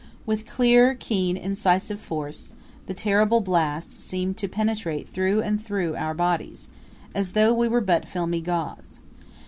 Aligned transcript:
With 0.25 0.47
clear, 0.49 0.95
keen, 0.95 1.37
incisive 1.37 1.99
force, 2.01 2.53
the 2.87 2.93
terrible 2.95 3.39
blasts 3.39 3.97
seemed 4.03 4.35
to 4.37 4.47
penetrate 4.47 5.07
through 5.07 5.43
an 5.43 5.59
through 5.59 5.95
our 5.95 6.15
bodies, 6.15 6.67
as 7.13 7.33
though 7.33 7.53
we 7.53 7.67
were 7.67 7.81
but 7.81 8.07
filmy 8.07 8.41
gauze. 8.41 8.99